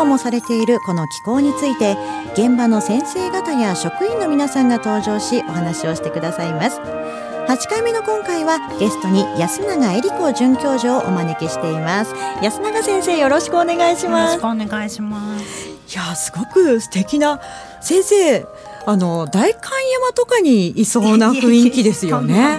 [0.00, 1.94] 開放もされているこの機構について
[2.32, 6.80] 現場の先生方や職員の皆さんが登場しお話をしてくださいます。
[6.80, 12.14] 8回目の今回はゲストに安永恵里子准教授をお招きしています。
[12.42, 14.36] 安永先生よろしくお願いします。
[14.36, 15.68] よろしくお願いします。
[15.68, 17.40] いやすごく素敵な
[17.82, 18.46] 先生
[18.86, 22.58] あの代官山とかにいそうな雰囲気ですよね。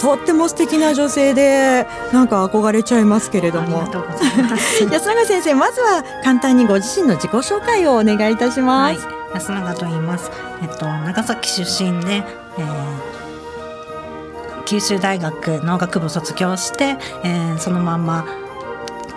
[0.00, 3.82] とっても素敵な女性でなんか憧れちゃいますけれども。
[3.82, 10.30] 安永先生まずは簡単にご自身の自己紹介をお願いいたします、はい、安永と言います。
[10.62, 18.24] えっと長崎出身で、えー、九州大学農学部卒業して、えー、そのまま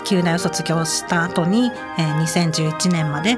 [0.04, 3.38] 旧大を卒業した後に、えー、2011年まで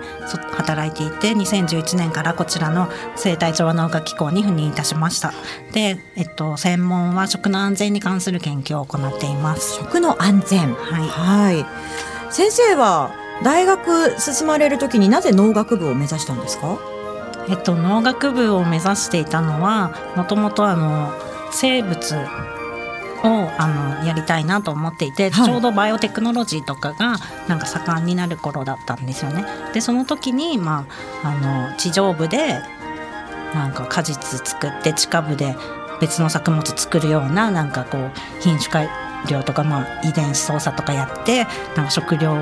[0.55, 5.33] 働いていて2011年からこちらの生態調和農学機構に赴任いたしました。
[5.71, 9.75] で、えっと、専門は食の安全に関する研究を行っています。
[9.75, 10.73] 食の安全。
[10.73, 11.65] はい、はい、
[12.33, 13.11] 先生は
[13.43, 16.77] 大学進まれる時になぜ農学部を目指したんですか？
[17.49, 21.11] えっと、農学部を目指していたのはもともとあの
[21.51, 22.25] 生物
[23.23, 29.45] をあのやりたいなと思っていて、はい、ちょうどバイオテクノロジーとかがなんか盛んになる頃だったんですよね。
[29.73, 30.85] でその時に、ま
[31.23, 32.61] あ、あの地上部で
[33.53, 35.55] なんか果実作って地下部で
[36.01, 38.11] 別の作物作るようななんかこう
[38.41, 38.89] 品種改
[39.29, 42.35] 量とか、まあ、遺伝子操作とかやってなんか食料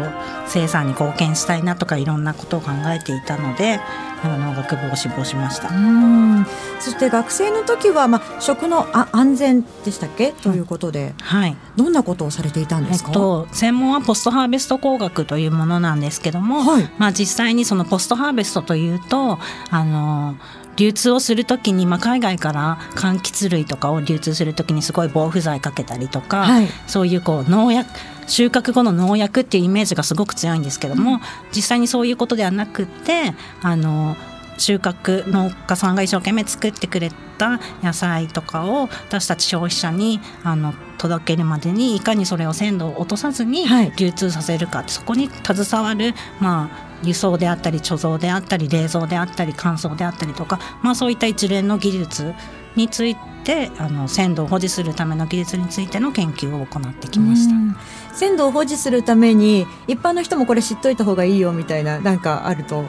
[0.48, 3.80] 生産に貢献したいなとかいろんなことを考えていたので
[4.28, 5.70] 農学部を志望しました。
[5.70, 6.46] うん。
[6.80, 10.32] そして学生の時は、まあ、食のあ安全でしたっけ？
[10.32, 19.40] ということで、はい、どんなことをされていたんですか、えっと、専門はポストハーベスト工学というものなんですけども、はい、まあ、実際にそのポストハーベストというと
[19.70, 20.36] あの
[20.78, 27.90] 流通をする時に、まあ、海外から柑橘類とかを流通する時にすごい防腐剤かけたりとか、はい、そういうこう農薬
[28.28, 31.20] 収穫後の農薬っていうイメージがすごく強いんですけども、うん、
[31.54, 34.16] 実際にそういうことではなくてあの
[34.58, 43.66] 収穫農家さんが一生懸命作ってくれた野菜とかを私たち消費者にあの届けるまでにいかにそれを鮮度を落とさずに
[43.98, 52.34] 流通させるか、はい、そこに携わる、まあ、輸送であったり貯蔵であったり冷蔵であったり乾燥であったりとか、まあ、そういった一連の技術
[52.76, 53.31] について
[53.80, 58.16] あの鮮度を保持するための技術についての研究を行ってきました。
[58.16, 62.86] 鮮度を保持するために一般の人もこれ知っといた方がいいよみたいななんかあると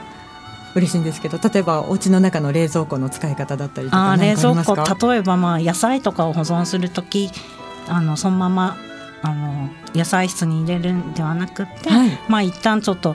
[0.75, 7.31] 嬉しいんですけど例えばお家の中の冷蔵庫の使い方だったりとか冷蔵庫例えばまあ野菜とかを保存する時
[7.89, 8.77] あのそのまま
[9.23, 13.15] あの野菜室に入れるんではなくて、はい、まあ一旦ちょっと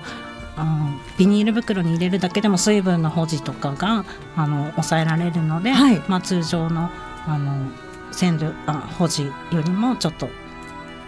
[1.18, 4.06] ビニール袋に入れるだけでも水分の保持とかが
[4.36, 6.90] あの抑えられるので、はい、まあ、通常の
[7.28, 7.70] あの
[8.12, 10.30] 鮮度あ保持よりもちょっと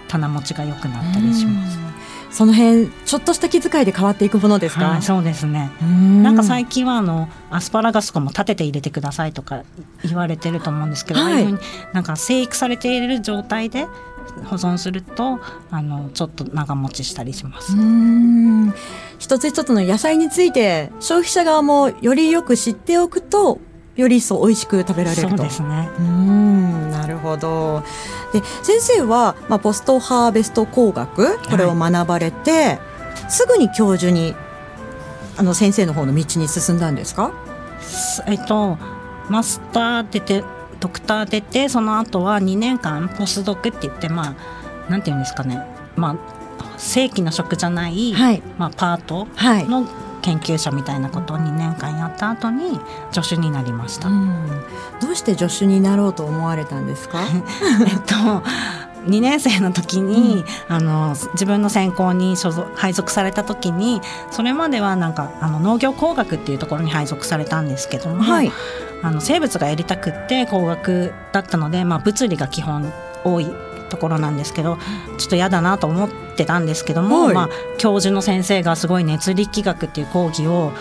[0.08, 1.80] 棚持ちが良くなったりします。
[2.32, 5.72] その辺ちょっとした気遣いで変わっていくものですか、はい、そうですね。
[5.82, 9.64] なんか最近はあのアスパラガスとかも立てて入れてくださいとか
[10.04, 11.60] 言われてると思うんですけど、はい、ああいうふうに
[11.94, 13.88] なんか生育されている状態で
[14.46, 15.40] 保存すると
[15.72, 17.76] あのちょっと長持ちしたりします。
[19.18, 23.60] 一つ一つの野菜について消費者側もよりよく知っておくと
[24.00, 25.30] より一層美味しく食べられると。
[25.30, 25.90] そうですね。
[26.00, 27.84] うんなるほど。
[28.34, 32.80] で先生は、まあ、ポストハーベスト工学これを学ばれて、はい、
[33.32, 34.36] すぐに教授に
[35.38, 37.32] あの先生の方の道に進んだんですか？
[38.28, 38.78] えっと
[39.30, 40.44] マスター出て
[40.80, 44.36] ドクター出てその後は2年間ポスドクって言ってま
[44.88, 45.62] あなんていうんですかね。
[45.96, 46.16] まあ
[46.78, 49.28] 正規の職じゃない、はい、まあ、パート
[49.70, 49.86] の
[50.22, 52.80] 研究者みたいなことを2年間やった後に
[53.12, 54.10] 助手になりました。
[55.02, 57.20] どうして助手になろうと思われたんですか？
[57.88, 58.16] えっと
[59.08, 68.52] 2年生の時に、うん、あの自分の専攻に所属配属された時にそれまではなんかあの農業工学っていうところに配属されたんですけども、はい、
[69.02, 72.92] あの生物がやりたくって工学だったので、まあ、物理が基本
[73.24, 73.48] 多い
[73.90, 74.78] ところなんですけど
[75.18, 80.72] ちょっと嫌だなと思ってたんですけども、はい、まあ、教授の先生がすごい熱力学っていう講義を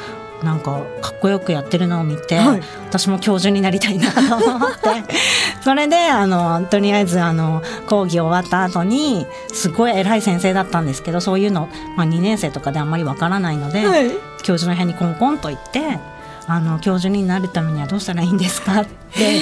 [0.43, 4.89] なんかかっこよくやってるのを見て、はい、私も教授になりたいなと思って
[5.63, 14.11] それであのとりあえずあの講義終わった後にすごい偉い先生だったんですけどそういうの、まあ、2年生とかであんまりわからないので、はい、
[14.43, 15.99] 教授の部屋にコンコンと行って
[16.49, 19.39] あの教授になるためにはどうしたらいいんですかって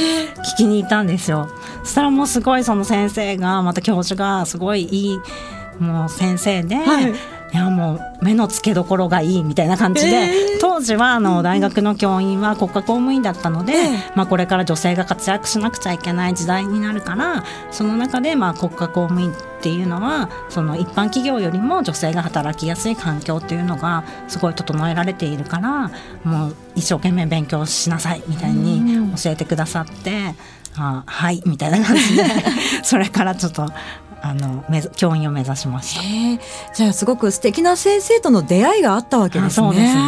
[0.55, 1.49] 聞きに行ったんですよ。
[1.85, 5.19] そしたらもうすごいその先生がまた教授がすごいいい
[5.79, 7.15] もう先生で、はい
[7.53, 25.91] いやもう目の付けどころがいいみたいな感じで、えー、当時はあの大学の教員は国家公務員だったので、えー、まあ、これから女性が活躍しなくちゃいけない時代になるからその中でまあ国家公務員っていうのはその一般企業よりも女性が働きやすい環境っていうのがすごい整えられているから
[26.25, 30.35] もう一生懸命勉強しなさいみたいに教えてくださって。
[30.79, 32.25] あはいみたいな感じで
[32.85, 33.67] それからちょっと
[34.29, 34.65] あの
[34.97, 39.67] 教員を目指しましたじゃあすごく素敵な先生との出会いがあったわけですね。
[39.67, 40.01] そうですね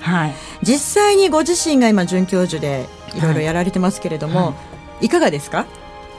[0.00, 4.54] はい、実際にご自身が今准教授でいろいろやられてますけれども、はいは
[5.02, 5.66] い、いかがですか？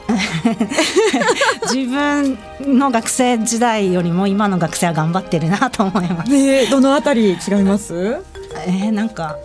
[1.74, 6.32] 自分の学生時代よりも今の学生は頑張ってるなと思います。
[6.32, 8.18] ね、どのあたり違います？
[8.68, 9.38] えー、なんか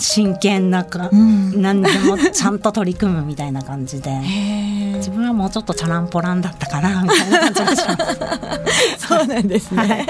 [0.00, 4.10] 真剣なか、うん、何でもちゃんと取り組むみたいな感じで。
[5.00, 8.18] 自分はもうちょっとチャランポランだったかなみたいな感じがします。
[9.08, 10.06] そうなんですね、はい、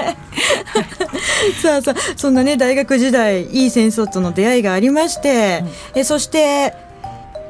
[1.63, 5.63] さあさあそんなね大学時代いい先生との出会いがありまして、
[5.93, 6.73] うん、えそして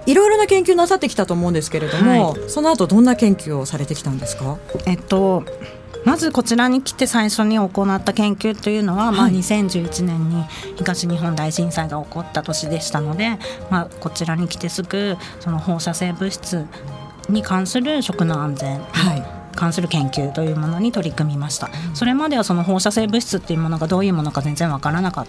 [0.06, 4.58] いろいろな研究なさってきたと思うんですけれども、はい、その後どんな研究をされてきたんですか？
[4.86, 5.44] えっと
[6.06, 10.44] まずこちらに来て最初に行った研究というのは、はい、まあ、2011年に
[10.78, 13.38] 東日本大震災が起こった年でしたので、
[13.70, 16.66] まあ、こちらに来てすぐその放射性物質
[17.30, 19.42] に関する食の安全、はい。
[19.56, 25.28] 関する研究というものに取り組みました、それまではその放射性物質っていうものがどういうものか全然わからなかっ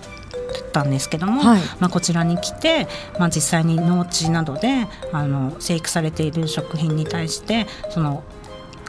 [0.72, 8.22] たんですけども、はい、まあ、こちらに来て、まあ、実際に農地などであの生育されている食品に対してその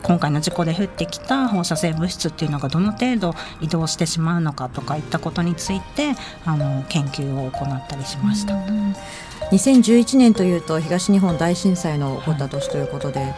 [0.03, 6.13] 今回の事故で降ってきた放射性物質っていうのがどの程度移動してしまうのかとかいったことについて
[6.45, 8.55] あの研究を行ったりしました。
[9.51, 13.35] 2011年というと東日本大震災の起こった年ということで、はい、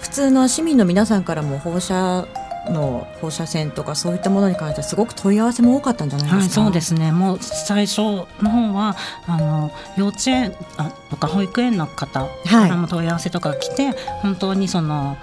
[0.00, 2.26] 普通の市民の皆さんからも放射
[2.70, 7.12] の放射線とかそういったものに関してすごく問い合わせも多かったんじゃないですか、はい、そうですね。
[7.12, 8.96] もう最初の方は
[9.26, 12.28] あの幼稚園あとか保育園の方か
[12.68, 15.16] らも問い合わせとか来て、はい、本当にその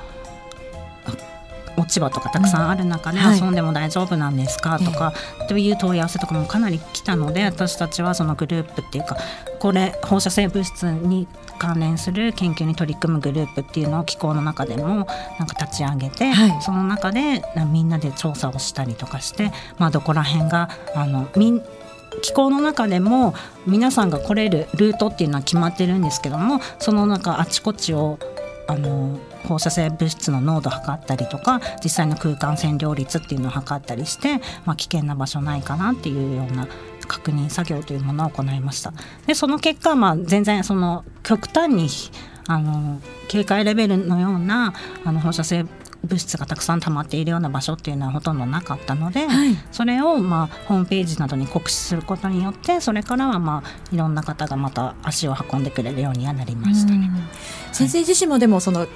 [1.81, 5.13] 落ち葉とかたくさんある中で遊んでも大丈夫なんですか、とか、
[5.48, 9.18] という問い合わせとかもかなり来たので私たちはそのグループっていうか
[9.60, 11.28] これ放射性物質に
[11.60, 21.62] 関連する研究に取り組むグループっていうのを機構の中でもなんか立ち上げて、はい、その中でみんなで調査をしたりとかして、まあ、どこら辺があのみん
[22.22, 23.33] 気候の中でも
[23.66, 28.19] 皆さんが来れるルートっていうのは決まってるんですけどもその中あちこちを
[28.68, 36.67] あの放射性物質の濃度を測ったりとか実際の空間線量率っていうのを測ったりして、まあ、危険な場所ないかなっていうような
[37.07, 38.93] 確認作業というものを行いました。
[39.27, 41.89] でその結果、まあ、全然その極端に
[42.47, 44.73] あの警戒レベルのような
[45.04, 45.66] あの放射性
[46.04, 57.09] 物質がたくさん溜まっているような場所っていうのはほとんどなかったので、はい、それをまあホームページなどに告知することによってそれからはまあいろんな方がまた足を運んでくれるようにはなりましたね。
[57.71, 58.87] 先生自身もでもその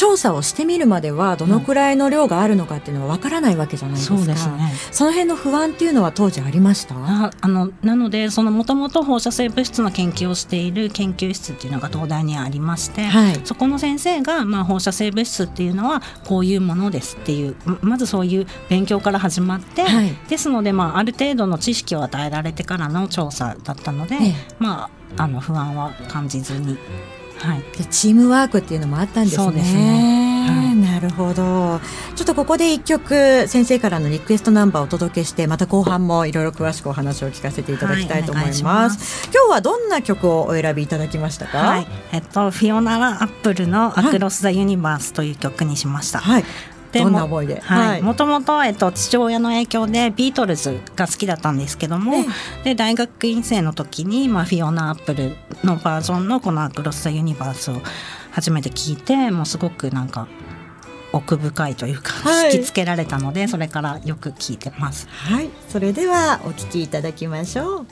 [0.00, 6.94] 調査をしてみるまではどのくらいの量があるのかっていうのはわからないわけじゃないですか、そうですね、その辺の不安っていうのは当時ありました？
[6.96, 24.16] ああのなのでそのもともと放射性物質の研究をしている研究室っていうのが東大にありまして、はい、そこの先生が、まあ、放射性物質っていうのはこういうものですっていうまずそういう勉強から始まって、はい、ですので、まあ、ある程度の知識を与えられてからの調査だったので、
[24.58, 24.88] ま
[25.18, 26.78] あ、あの不安は感じずに
[27.40, 29.44] はい、チームワークっていうのもあったんですね。
[29.44, 30.20] そうですね
[30.50, 31.80] はい、なるほど。
[32.16, 38.64] ちょっとここで一曲先生からのリクエストナンバーをお届けして、また後半もいろいろ詳しくお話を聞かせていただきたいと思います。
[38.64, 41.58] はい、ます今日はどんな曲をお選びいただきましたか？
[41.58, 46.18] はい、えっとフィオナラアップルのアクロスザユニバースという曲にしました。
[46.18, 46.44] はい。
[46.98, 47.60] どんな思いで？
[47.60, 48.02] はい。
[48.02, 52.24] もともと、えっと、父親の影響でビートルズが好きだったんですけども、
[52.64, 57.80] で大学院生の時に、まあ、フィオナ・アップルのバージョンのこの「アクロス・ザ・ユニバース」を
[58.32, 60.26] 初めて聞いてもうすごくなんか
[61.12, 65.08] 奥深いというか、はい、引きつけられたのでそれからよく聞いてます。
[65.08, 65.50] はい。
[65.68, 67.86] それではお聞きいただきましょう。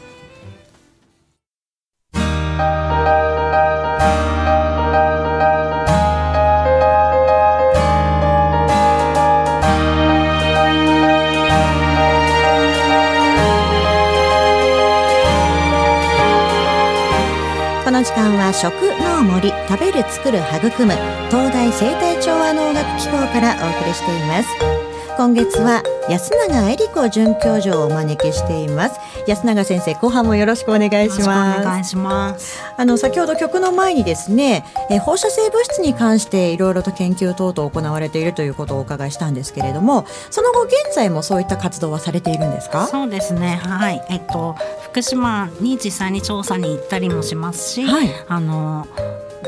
[18.08, 18.72] 時間は食
[19.04, 20.94] の森食べる作る育む
[21.28, 24.77] 東大生態調和能楽機構からお送りしています。
[25.18, 29.00] 今月は安永恵理子准教授をお招きしています。
[29.26, 31.60] 安永先生後半もよろしくお願いします。
[31.60, 32.62] お願いします。
[32.76, 42.86] あの先ほど曲の前にですねえ放射性物質に関していろいろと研究等々行われているということをお伺いしたんですけれどもその後現在もそういった活動はされているんですか？
[42.86, 43.56] そうですね。
[43.60, 44.00] はい。
[44.08, 48.86] えっと福島に実際に調査に行ったりもしますし、はい、あの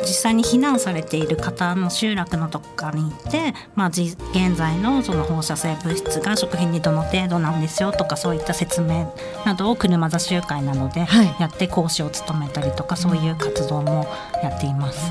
[0.02, 4.16] 実際に避難されている方の集落のどこかに行って、まあ、現
[4.56, 9.14] 在のその放射性物質が食品にどの程度なんですよとかそういった説明
[9.44, 11.06] などを車座集会などで
[11.38, 14.06] やって講師を務めたりとか、はい、そういう活動も
[14.42, 15.10] やっています。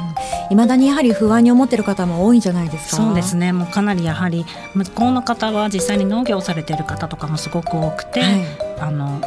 [0.49, 2.97] い、う、ま、ん、だにやはり不安に思ってる方も多いんじゃないですか？
[2.97, 3.53] そうですね。
[3.53, 8.45] もうかなりやはり向こうの方は実際に農業をされている方とかもすごく多くて、はい、
[8.79, 9.21] あの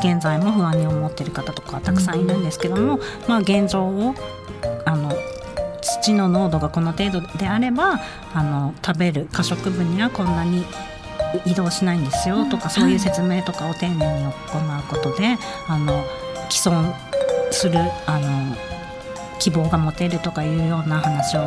[0.00, 4.14] 現在も不安に思っている方とかたくさんいるんですけども、うん、まあ現状を
[4.84, 5.03] あの
[6.04, 8.00] 土の濃度がこの程度であれば
[8.34, 10.64] あの食べる可食部にはこんなに
[11.46, 14.34] 移動しないんですよとか、そういう説明とかを丁寧に行う
[14.88, 16.04] ことであの
[16.50, 16.94] 既存
[17.50, 18.56] するあの
[19.40, 21.40] 希望が持てるとかいうような話を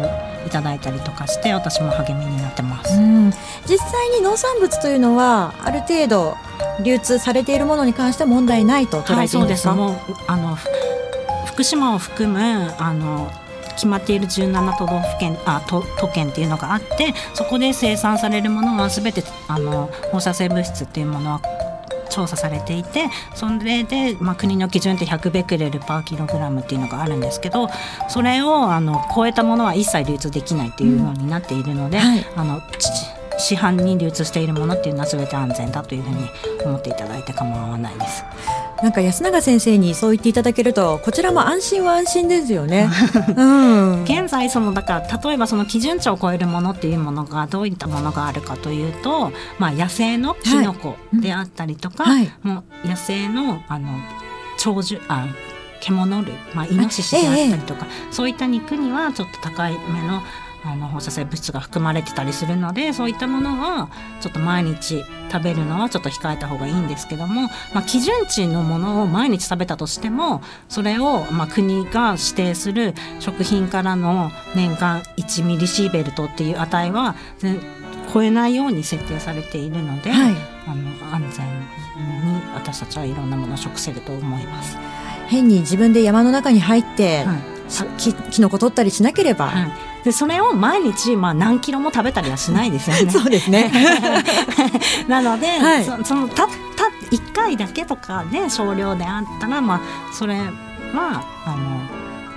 [0.46, 3.00] いただいたりとかして私も励みになってます、
[3.68, 6.36] 実際に農産物というのはある程度
[6.84, 10.12] 流通されているものに関しては問題ないと捉えていいですか、はい、そうです。
[10.12, 10.58] もうあの
[11.46, 13.32] 福島を含むあの
[13.78, 21.42] 決まっている17都道府県あ都都県っていうのがあってそこで生産されるものは全てあの放射性物質っていうものは
[22.10, 27.70] 調査されていてそれで、まあ、国の基準って100ベクレルパーキログラムっていうのがあるんですけど
[28.10, 32.62] それをあの超えたものは一切流通できないっていうようになっているので、うんはい、あの
[33.38, 36.30] 市販に流通しているものっていうのは全て安全だというふうに
[36.66, 38.24] 思っていただいて構わないです。
[38.84, 42.90] なんか安永先生にそう言っていただけるとこちらも安心は安心ですよね。
[43.36, 53.90] うん、現在そのだから例えばその基準値を超えるものっていうものがどういったものがあるかというと、まあ、野生のキノコであったりとか、はい、もう野生のあの
[54.62, 55.26] 鳥獣あ
[55.80, 60.22] 獣類、まあ、イノシシであったりとか、ええ、そういった肉にはちょっと高いめの
[60.68, 67.44] あの放射性物質が含まれてたりするのでそういったものはちょっと毎日食べるのはちょっと控えた方がいいんですけども、
[67.74, 77.16] まあ、基準値のものを毎日食べたとしてもそれをまあ国が指定する食品からの年間1ミリシーベルトっていう値は
[78.14, 80.36] 超えないように設定されているので、はい、
[80.68, 84.78] あの安全に私たちはいろんなものを食せると思います。
[85.28, 87.38] 変に自分で山の中に入って、はい、
[87.98, 93.12] ききのこ取ったりしなければ、はいでそれを毎日、まあ、何キロも食べたりはしないですよね。
[93.12, 93.70] そうですね
[95.10, 96.54] なので、はい、そそのたた
[97.12, 99.82] 1回だけとかで少量であったら、まあ、
[100.14, 100.38] それ
[100.94, 101.82] はあの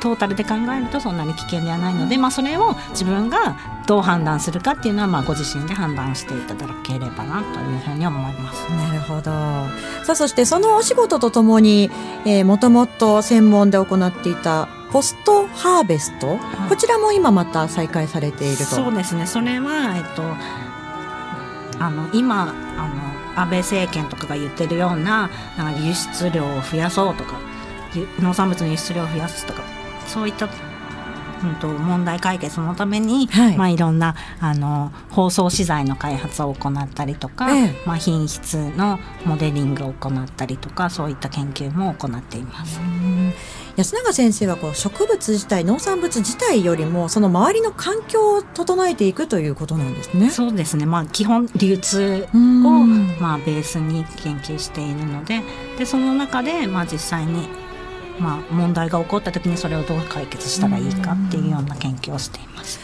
[0.00, 3.54] トータルで考えるとそんなに危険ではないので、まあ、それを自分が
[3.86, 8.68] どう判断するかっていうのは、まあ、ご自身で判断していただければなというふうに思います。
[8.72, 9.30] なるほど
[10.04, 11.88] さあそしてそのお仕事とともに、
[12.24, 18.64] えー、もともと専門で行っていたポストハーベスト、はい、こちらも今また再開されていると。
[18.64, 19.26] そうですね。
[19.26, 20.22] それは、えっと、
[21.82, 22.88] あの今あ
[23.36, 27.38] の安倍政権とかが言ってるようななんか輸出量を増やそうとか
[28.20, 29.62] 農産物の輸出量を増やすとか
[30.06, 30.48] そういった
[31.42, 33.56] うんと、問題解決のために、はい。
[33.56, 42.78] まあ、いろんなあの包装資材の開発を行ったりとか、ええ、まあ、品質のモデリングを行ったりとかそういった研究も行っています。
[43.80, 50.28] 安永先生はこう植物自体農産物自体よりもその周りの環境を整えていくということなんですね。
[50.28, 55.40] そうですね、まあ、基本流通を、まあ、ベースに研究しているので
[55.78, 57.48] でその中で、まあ、実際に
[58.18, 62.78] まあ、問題が起こった時にそれをどう解決したらいいかっていうような研究をしています。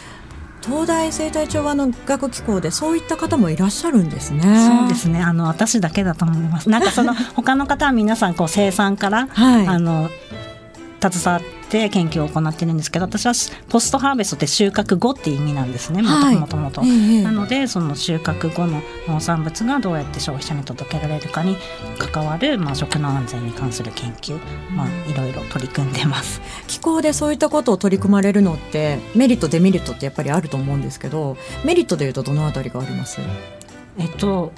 [0.63, 4.41] 東大生態調和の学機構でそういった方もいらっしゃるんですね。
[4.41, 5.21] そうですね。
[5.21, 6.69] あの私だけだと思います。
[6.69, 10.09] なんかその他の方は皆さんこう生産から、はい、あの
[11.01, 13.33] 携わって研究を行ってるんですけど私は
[13.69, 16.81] ポストハーベストって収穫後って意味なんですねもともと。
[16.83, 21.57] なのでその収穫後の農産物がどうやって消費者に届けられるかに
[21.99, 24.39] 関わる、まあ、食の安全に関する研究、
[24.71, 26.41] まあ、いろいろ取り組んでます。
[26.67, 33.19] 気候でそういったことを取り組まれるのってメリットデメリットってやっぱりあると思うんですけどメリットでいうとどのあたりがあります？
[33.99, 34.53] えっと、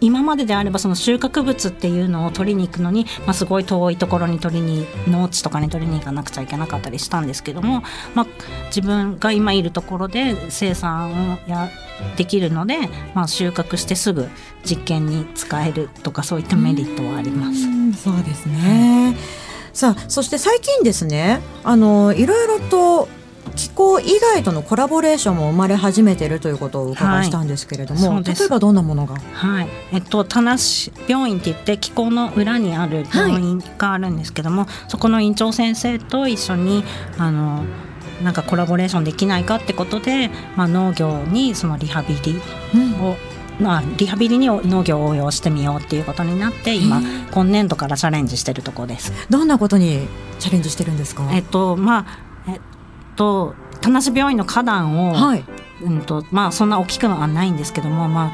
[0.00, 7.82] 今までであればその収穫物っていうのを取りに行くのに、まあ、すごい遠いところに取りに農地とかに取りに行かなくちゃいけなかったりしたんですけども、
[8.14, 8.26] まあ、
[8.66, 11.68] 自分が今いるところで生産をや
[12.16, 14.28] できるので、まあ、収穫してすぐ
[14.64, 17.66] 実験に使えるとかそういったメリットはあります。
[17.66, 19.16] うそうですね、
[19.72, 23.08] さあそして最近ですねあのいろいろと
[23.56, 29.16] 気候以外とのコラボレーションも生まれ始めているということをお伺いしたんですけれども、はい、例えばどんなものが？
[29.16, 29.68] はい。
[29.92, 30.56] えっと田無
[31.08, 36.84] 病院って言って気候の裏にある病院があるんですけども、はい、そこの院長先生と一緒に
[37.18, 37.64] あの
[38.22, 42.36] なんかコラボレーションできないかってことで、まあ、農業にそのリハビリ
[43.00, 43.16] を、
[43.58, 49.12] うん、まあ、リハビリに農業を応用してみようっていうことになって今今年度からチャレンジしてるところです。
[49.30, 50.06] どんなことに
[50.38, 51.30] チャレンジしてるんですか？
[51.32, 52.06] えっとまあ
[52.46, 52.60] えっ
[53.16, 55.44] と田無病院の花壇を、はい、
[55.82, 58.30] うんとまあそんな大きくはないんですけどもまあ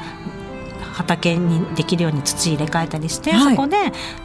[0.93, 3.77] 畑にできるように土入れ替えたりして、はい、そこで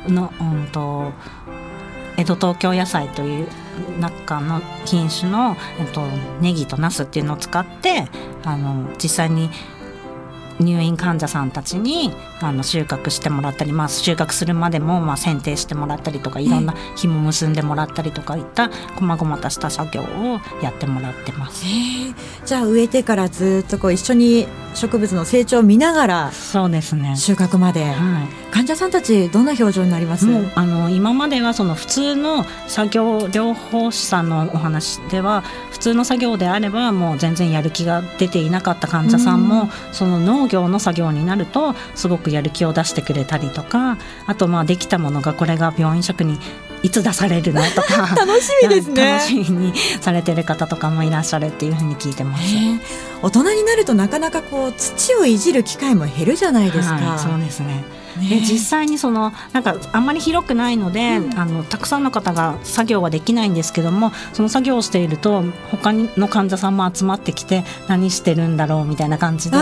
[0.09, 1.13] の、うんと
[2.17, 3.49] 江戸東京野菜という
[3.99, 6.07] 中の品種の、えっと、
[6.41, 8.07] ネギとナスっていうのを使って
[8.45, 9.51] あの実際に
[10.61, 21.65] 入院患者さんたちにあの収穫してもらったり、まあ、収穫するまでもまあ剪定してもらったりとかいろんな紐結んでもらったりとかいったこまごまとした作業をやってもらってます。
[22.45, 27.15] じゃあ植えてからずっとこう一緒に植物の成長を見ながらそうですね。
[27.17, 30.27] 収穫まで、はい、患者さんたちどんな表情になります？
[30.55, 46.39] あの今まではその普通の作業療法士さんのお話では普通の作業であればもう全然やる気が出ていなかった患者さんも、その農業の作業になるとすごくやる気を出してくれたりとかあとまあできたものがこれが病院食に
[46.83, 47.63] いつ出されるの？
[47.63, 52.43] とか 楽しみですね楽しみにされてる方とかもいらっしゃるっていうふうに聞いてます。
[53.23, 56.95] 大人になるとなかなかこう土をいじる機会も減るじゃないですか。
[56.95, 57.85] はい、そうですね。
[58.29, 69.57] で実際にそのなんかあんまり広くないので、うん、あのたくさんの方が作業はできないんですけどもその作業をしていると他の患者さんも集まってきて何してるんだろうみたいな感じで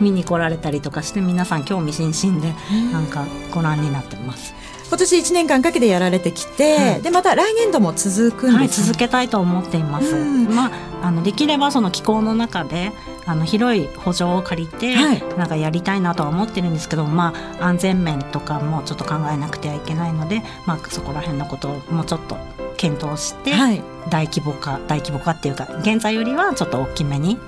[0.00, 2.54] 見に来られたりとかして、皆さん興味津々で
[2.92, 4.54] なんかご覧になってます。
[4.88, 10.14] 今年1年間かけてやられてきて、はい、でまた来年度も続くんです、ね、はい、続けたいと思っています。
[10.14, 10.70] まあ、
[11.02, 12.92] あのできればその気候の中で
[13.26, 22.36] あの広い補助を借りて、はい、なんかやりたいなとは思ってるんですけど、まあ、安全面とかもちょっと考えなくてはいけないので、まあ、そこら辺のことをもうちょっと
[22.76, 27.38] 検討して、はい、大規模化大規模化っていうか現在よりはちょっと大きめに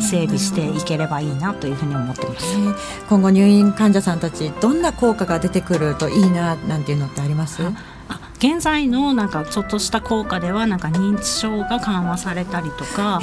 [0.00, 2.56] 整備していければいいなというふうに思ってます。
[3.08, 7.62] 今後入院患者さんたちどんな効果が出てくるといいななんていうのってあります？
[8.44, 13.20] 現在のなんかちょっとした効果ではなんか認知症が緩和されたりとかあ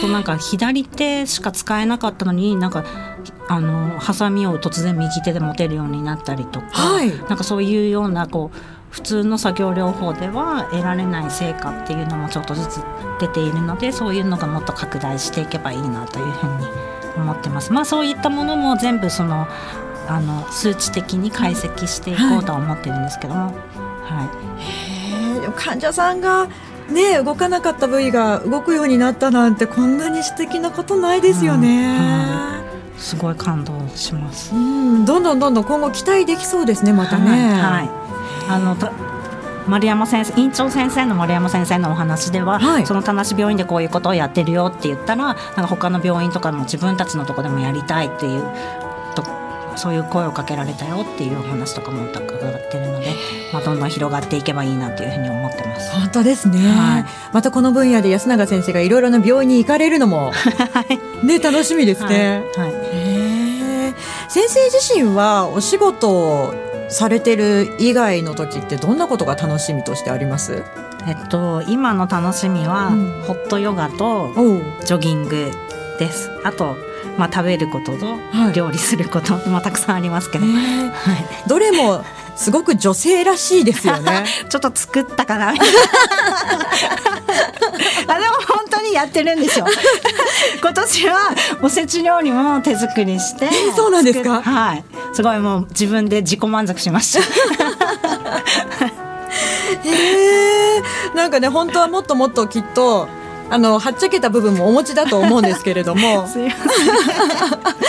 [0.00, 2.84] となんか左手しか使えなかったのになんか
[3.48, 8.58] あのハサミを突然右手で持てるようになったりとか、はい、なんかそういうようなこう
[8.90, 12.80] 普通の作業療法では得られない成果っていうのもちょっとずつ
[13.20, 16.66] 出ているのでそういうのがもっと拡大していけばいいなというふうに
[17.16, 17.72] 思ってます。
[17.72, 19.46] まあ、そういったものも全部その
[20.08, 23.54] あの数値的に解析していこうとは思ってるんですけども、はい、
[24.06, 26.48] はい、でも患者さんが
[26.90, 31.98] ね動かなかった部位が動くようになったなんてこんなに素敵なことないですよね。
[31.98, 32.66] うんうん
[32.96, 34.54] すごい感動します。
[34.54, 37.30] うん、どんどんどんどん今後期待できそうですね、またね。
[37.30, 37.90] はい、はい
[38.48, 38.76] あの
[39.66, 48.85] 丸山先生院長先生の丸山先生のお話では、はい、その田無病院でこういうことをやってるよって言ったらなんか他の病院とかも自分たちのとこでもやりたいっていうと
[49.76, 53.14] そういう声をかけられたよっていうお話とかも伺ってるので、
[53.52, 55.92] まあ、どんどん広がっていけばいいなというふうに思ってます。
[55.92, 60.32] 本当ですね、はい、またこの分野で安永先生がいろいろな病院に行かれるのも
[61.22, 62.42] ね楽しみですね。
[62.56, 63.94] はい、はい、
[64.28, 66.54] 先生自身はお仕事
[66.88, 70.64] されてる以外の時ってどんなことが楽しみとしてあります？
[71.06, 74.32] えっと今の楽しみは、うん、ホットヨガと
[74.84, 75.50] ジョギング
[75.98, 76.30] です。
[76.44, 76.76] あと
[77.18, 78.16] まあ食べることと
[78.54, 82.04] 料理すること、はい、まあたくさんありますけど、はい、どれも
[82.36, 84.24] すごく女性らしいですよね。
[84.50, 85.50] ちょっと作ったかな。
[88.08, 89.66] あでも本当にやってるんですよ。
[90.60, 91.16] 今年は
[91.62, 93.48] おせち料理も手作りして。
[93.74, 94.42] そうなんですか？
[94.42, 94.84] はい。
[95.14, 97.20] すごいもう自分で自己満足しました。
[99.84, 100.82] へえ
[101.14, 103.08] なんかね本当はもっともっときっと
[103.48, 106.26] あのはっちゃけた部分もお持ちだと思うんですけれども。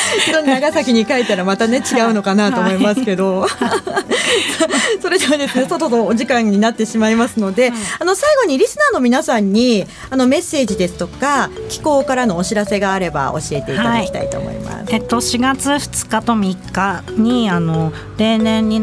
[0.45, 3.49] 長崎に帰ったらまたね違うのかなと思いますけど、はい、
[5.01, 14.75] それではですね外とお時間になってしまいますので、はい、あの最後にリスナーの皆さんにあのメッセージですとか気候からのお知らせがあれば教えていただきたいと思います。
[14.77, 18.81] はい、えっと4月2日と3日にあの例年に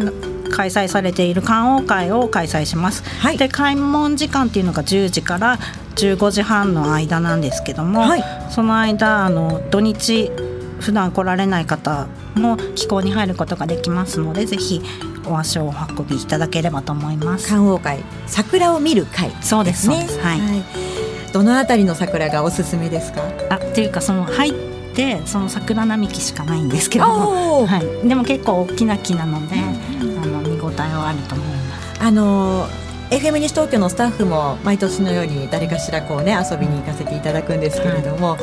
[0.54, 3.02] 開催されている観王会を開催します。
[3.20, 5.58] はい、で開門時間っていうのが10時から
[5.96, 10.30] 15時半の間なんですけども、はい、その間あの土日
[10.80, 14.82] 普段来られない方も気候に入ることができますのでぜひ
[15.26, 17.48] お足をお運びいただければと思います。
[17.48, 19.88] 観桜会桜を見る会、ね、そうです。
[19.88, 20.06] ね。
[20.22, 20.62] はい、はい、
[21.32, 23.22] どのあたりの桜がおすすめですか？
[23.50, 24.52] あっていうかその入っ
[24.94, 29.73] てその桜並木しかないんですけども、はい、でも結構大きな木なので、うん、
[30.84, 32.02] あの見応えはあると思います。
[32.02, 32.68] あの
[33.10, 38.40] FM 西東京のスタッフも毎年のように誰かしらこうね遊びに行かせていただくんですけれども、はい。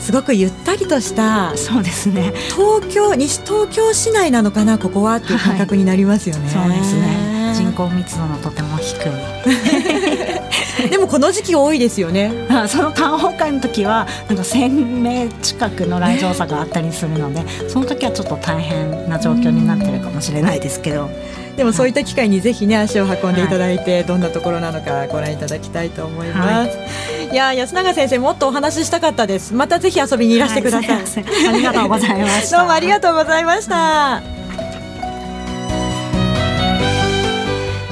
[0.00, 2.32] すごくゆったりとしたそうですね。
[2.56, 7.54] 東京西東京市内なのかなここはっていう感覚になりますよね、はい、そうですね。
[7.54, 8.98] 人口密度のとても低い
[10.90, 12.32] でもこの時期多いですよね
[12.68, 21.10] その観報会の時はなんか1000名近くの来場者があったりするのでその時はちょっと大変な状況になってるかもしれないですけど。
[21.58, 26.78] でもそういった機会にぜひね足を運んでいただいて、はい、どんなところなのかご覧いただきたいと思います。
[26.78, 26.84] は
[27.32, 29.52] い、いや安永先生もっとお話ししたかったです。
[29.54, 30.96] またぜひ遊びにいらしてください。
[30.96, 32.58] はい、ありがとうございました。
[32.62, 34.37] どうもありがとうございました。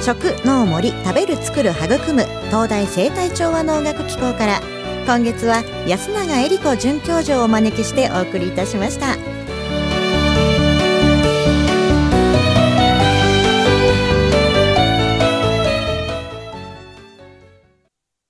[0.07, 4.61] 食脳森食べる作る育む東大生態調和農学機構から
[5.05, 9.36] 今月は安永恵理子准教授をお招きしてお送りいたしました。